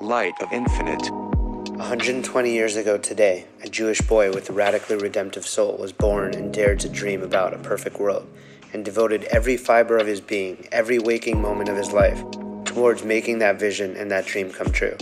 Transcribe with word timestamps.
Light 0.00 0.40
of 0.40 0.52
Infinite. 0.52 1.10
120 1.10 2.52
years 2.52 2.76
ago 2.76 2.98
today, 2.98 3.46
a 3.64 3.68
Jewish 3.68 4.00
boy 4.00 4.32
with 4.32 4.48
a 4.48 4.52
radically 4.52 4.94
redemptive 4.94 5.44
soul 5.44 5.76
was 5.76 5.92
born 5.92 6.34
and 6.34 6.54
dared 6.54 6.78
to 6.80 6.88
dream 6.88 7.20
about 7.20 7.52
a 7.52 7.58
perfect 7.58 7.98
world, 7.98 8.24
and 8.72 8.84
devoted 8.84 9.24
every 9.24 9.56
fiber 9.56 9.98
of 9.98 10.06
his 10.06 10.20
being, 10.20 10.68
every 10.70 11.00
waking 11.00 11.42
moment 11.42 11.68
of 11.68 11.76
his 11.76 11.92
life, 11.92 12.22
towards 12.64 13.02
making 13.02 13.40
that 13.40 13.58
vision 13.58 13.96
and 13.96 14.08
that 14.08 14.24
dream 14.24 14.52
come 14.52 14.70
true. 14.70 14.96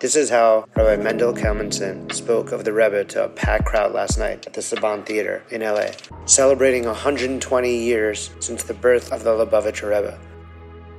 This 0.00 0.16
is 0.16 0.30
how 0.30 0.64
Rabbi 0.74 1.02
Mendel 1.02 1.34
Kalmenson 1.34 2.10
spoke 2.10 2.50
of 2.50 2.64
the 2.64 2.72
Rebbe 2.72 3.04
to 3.04 3.24
a 3.24 3.28
packed 3.28 3.66
crowd 3.66 3.92
last 3.92 4.18
night 4.18 4.46
at 4.46 4.54
the 4.54 4.62
Saban 4.62 5.04
Theater 5.04 5.42
in 5.50 5.60
LA, 5.60 5.90
celebrating 6.24 6.86
120 6.86 7.76
years 7.76 8.30
since 8.40 8.62
the 8.62 8.72
birth 8.72 9.12
of 9.12 9.22
the 9.22 9.32
Lubavitcher 9.32 9.90
Rebbe. 9.90 10.18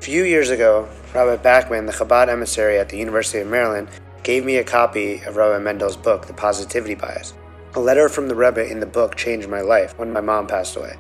Few 0.10 0.24
years 0.24 0.50
ago, 0.50 0.90
Rabbi 1.14 1.36
Bachman, 1.36 1.86
the 1.86 1.92
Chabad 1.92 2.30
emissary 2.30 2.80
at 2.80 2.90
the 2.90 2.98
University 2.98 3.42
of 3.42 3.48
Maryland, 3.48 3.90
gave 4.24 4.44
me 4.44 4.58
a 4.58 4.64
copy 4.64 5.22
of 5.22 5.36
Rabbi 5.36 5.60
Mendel's 5.60 5.96
book, 5.96 6.26
The 6.26 6.34
Positivity 6.34 6.96
Bias. 6.96 7.36
A 7.76 7.80
letter 7.80 8.10
from 8.10 8.28
the 8.28 8.34
Rebbe 8.34 8.68
in 8.68 8.80
the 8.80 8.88
book 8.88 9.16
changed 9.16 9.48
my 9.48 9.62
life 9.62 9.96
when 10.00 10.12
my 10.12 10.20
mom 10.20 10.48
passed 10.48 10.76
away. 10.76 10.96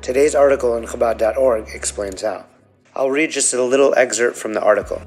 Today's 0.00 0.36
article 0.36 0.74
on 0.74 0.86
Chabad.org 0.86 1.70
explains 1.74 2.22
how. 2.22 2.46
I'll 2.94 3.10
read 3.10 3.32
just 3.32 3.52
a 3.52 3.60
little 3.64 3.92
excerpt 3.96 4.36
from 4.36 4.54
the 4.54 4.62
article. 4.62 5.02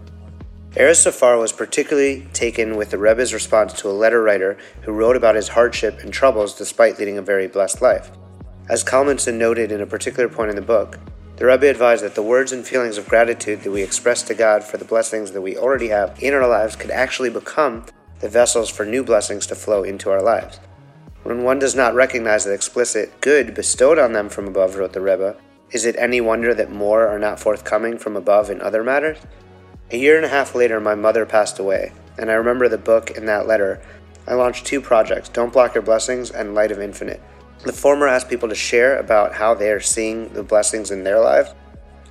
Erez 0.72 0.98
Safar 0.98 1.38
was 1.38 1.54
particularly 1.54 2.28
taken 2.34 2.76
with 2.76 2.90
the 2.90 2.98
Rebbe's 2.98 3.34
response 3.34 3.72
to 3.72 3.90
a 3.90 3.96
letter 3.96 4.22
writer 4.22 4.58
who 4.82 4.92
wrote 4.92 5.16
about 5.16 5.36
his 5.36 5.48
hardship 5.48 6.00
and 6.00 6.12
troubles 6.12 6.58
despite 6.58 7.00
leading 7.00 7.18
a 7.18 7.22
very 7.22 7.48
blessed 7.48 7.82
life. 7.82 8.12
As 8.68 8.84
Kalmenson 8.84 9.36
noted 9.36 9.72
in 9.72 9.80
a 9.80 9.86
particular 9.86 10.28
point 10.28 10.50
in 10.50 10.58
the 10.58 10.62
book, 10.62 11.00
the 11.40 11.46
Rebbe 11.46 11.70
advised 11.70 12.04
that 12.04 12.16
the 12.16 12.22
words 12.22 12.52
and 12.52 12.68
feelings 12.68 12.98
of 12.98 13.08
gratitude 13.08 13.62
that 13.62 13.72
we 13.72 13.82
express 13.82 14.24
to 14.24 14.34
God 14.34 14.62
for 14.62 14.76
the 14.76 14.84
blessings 14.84 15.32
that 15.32 15.42
we 15.42 15.56
already 15.56 15.88
have 15.88 16.22
in 16.22 16.34
our 16.34 16.46
lives 16.46 16.76
could 16.76 16.92
actually 16.92 17.30
become 17.30 17.86
the 18.20 18.28
vessels 18.28 18.70
for 18.70 18.86
new 18.86 19.06
blessings 19.06 19.48
to 19.48 19.56
flow 19.56 19.84
into 19.84 20.12
our 20.12 20.22
lives. 20.22 20.60
When 21.24 21.44
one 21.44 21.58
does 21.58 21.76
not 21.76 21.96
recognize 21.96 22.44
the 22.44 22.54
explicit 22.54 23.22
good 23.22 23.56
bestowed 23.56 23.98
on 23.98 24.12
them 24.12 24.28
from 24.28 24.50
above, 24.50 24.76
wrote 24.76 24.92
the 24.92 25.00
Rebbe, 25.00 25.38
is 25.72 25.86
it 25.86 25.96
any 25.98 26.20
wonder 26.20 26.54
that 26.54 26.74
more 26.74 27.08
are 27.08 27.20
not 27.20 27.40
forthcoming 27.40 27.98
from 27.98 28.18
above 28.18 28.50
in 28.50 28.60
other 28.60 28.84
matters? 28.84 29.20
A 29.92 29.98
year 29.98 30.18
and 30.18 30.26
a 30.26 30.30
half 30.30 30.56
later, 30.56 30.82
my 30.82 30.96
mother 30.96 31.26
passed 31.26 31.58
away, 31.58 31.94
and 32.18 32.30
I 32.30 32.34
remember 32.34 32.68
the 32.68 32.78
book 32.78 33.16
and 33.16 33.26
that 33.30 33.48
letter. 33.48 33.82
I 34.28 34.34
launched 34.34 34.66
two 34.66 34.82
projects 34.82 35.30
Don't 35.30 35.54
Block 35.54 35.74
Your 35.74 35.84
Blessings 35.84 36.32
and 36.32 36.54
Light 36.54 36.74
of 36.74 36.82
Infinite. 36.82 37.22
The 37.64 37.74
former 37.74 38.08
asked 38.08 38.30
people 38.30 38.48
to 38.48 38.56
share 38.56 38.98
about 38.98 39.34
how 39.34 39.54
they 39.54 39.70
are 39.70 39.82
seeing 39.82 40.30
the 40.30 40.44
blessings 40.44 40.92
in 40.92 41.04
their 41.04 41.20
lives. 41.20 41.54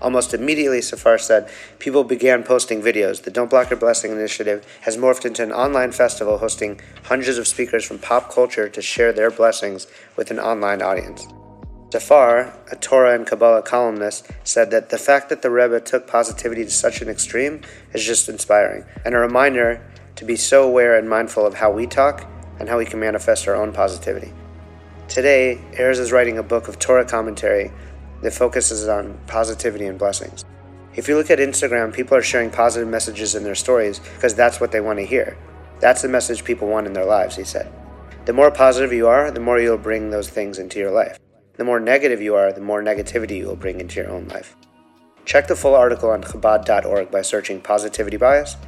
Almost 0.01 0.35
immediately, 0.35 0.83
Safar 0.83 1.17
said, 1.17 1.51
people 1.79 2.05
began 2.05 2.45
posting 2.45 2.83
videos. 2.83 3.23
The 3.23 3.31
Don't 3.31 3.49
Block 3.49 3.71
Your 3.71 3.79
Blessing 3.79 4.13
initiative 4.13 4.65
has 4.83 4.99
morphed 4.99 5.25
into 5.25 5.43
an 5.43 5.51
online 5.51 5.91
festival 5.91 6.39
hosting 6.39 6.81
hundreds 7.05 7.39
of 7.39 7.49
speakers 7.49 7.85
from 7.85 7.99
pop 7.99 8.31
culture 8.31 8.69
to 8.69 8.83
share 8.83 9.13
their 9.13 9.31
blessings 9.31 9.87
with 10.17 10.31
an 10.31 10.39
online 10.39 10.83
audience. 10.83 11.27
Safar, 11.91 12.55
a 12.71 12.77
Torah 12.77 13.15
and 13.15 13.27
Kabbalah 13.27 13.62
columnist, 13.62 14.31
said 14.45 14.71
that 14.71 14.91
the 14.91 14.99
fact 14.99 15.31
that 15.31 15.41
the 15.41 15.51
Rebbe 15.51 15.81
took 15.81 16.07
positivity 16.07 16.65
to 16.65 16.71
such 16.71 17.01
an 17.01 17.09
extreme 17.09 17.62
is 17.95 18.05
just 18.05 18.29
inspiring, 18.29 18.85
and 19.07 19.15
a 19.15 19.19
reminder 19.19 19.83
to 20.17 20.27
be 20.27 20.37
so 20.37 20.62
aware 20.62 20.99
and 20.99 21.09
mindful 21.09 21.47
of 21.47 21.55
how 21.55 21.73
we 21.73 21.87
talk 21.87 22.29
and 22.61 22.69
how 22.69 22.77
we 22.77 22.85
can 22.85 23.01
manifest 23.01 23.49
our 23.49 23.57
own 23.57 23.73
positivity. 23.73 24.33
Today, 25.09 25.59
Erez 25.73 25.98
is 25.98 26.12
writing 26.12 26.37
a 26.37 26.42
book 26.42 26.69
of 26.69 26.78
Torah 26.78 27.06
commentary 27.06 27.73
that 28.20 28.34
focuses 28.34 28.87
on 28.89 29.19
positivity 29.27 29.87
and 29.87 29.98
blessings. 29.98 30.45
If 30.95 31.09
you 31.09 31.17
look 31.17 31.31
at 31.31 31.39
Instagram, 31.39 31.95
people 31.95 32.15
are 32.15 32.23
sharing 32.23 32.50
positive 32.50 32.87
messages 32.87 33.34
in 33.34 33.42
their 33.42 33.55
stories 33.55 34.00
because 34.00 34.34
that's 34.34 34.61
what 34.61 34.70
they 34.70 34.83
want 34.83 34.98
to 34.98 35.06
hear. 35.06 35.39
That's 35.81 36.03
the 36.03 36.09
message 36.09 36.45
people 36.45 36.69
want 36.69 36.87
in 36.87 36.92
their 36.92 37.06
lives, 37.06 37.37
he 37.37 37.45
said. 37.45 37.73
The 38.27 38.34
more 38.34 38.50
positive 38.50 38.92
you 38.92 39.06
are, 39.09 39.31
the 39.31 39.41
more 39.41 39.59
you'll 39.59 39.78
bring 39.78 40.11
those 40.11 40.28
things 40.28 40.59
into 40.59 40.78
your 40.78 40.91
life. 40.91 41.19
The 41.56 41.65
more 41.65 41.81
negative 41.81 42.21
you 42.21 42.34
are, 42.34 42.53
the 42.53 42.60
more 42.60 42.83
negativity 42.83 43.38
you 43.38 43.47
will 43.47 43.56
bring 43.56 43.81
into 43.81 44.00
your 44.00 44.10
own 44.10 44.28
life. 44.28 44.56
Check 45.25 45.47
the 45.47 45.56
full 45.56 45.75
article 45.75 46.10
on 46.10 46.22
Chabad.org 46.22 47.10
by 47.10 47.22
searching 47.22 47.62
positivity 47.62 48.19
bias 48.19 48.59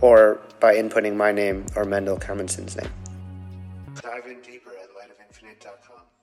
or 0.00 0.40
by 0.58 0.74
inputting 0.74 1.14
my 1.14 1.30
name 1.30 1.66
or 1.76 1.84
Mendel 1.84 2.18
Kalmenson's 2.18 2.76
name. 2.76 2.90
Dive 4.00 4.26
in 4.26 4.40
deeper 4.40 4.70
at 4.70 4.88
lightofinfinite.com. 4.90 6.21